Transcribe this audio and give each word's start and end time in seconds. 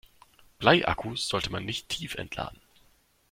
Bleiakkus 0.57 1.27
sollte 1.27 1.51
man 1.51 1.63
nicht 1.63 1.87
tiefentladen. 1.89 2.59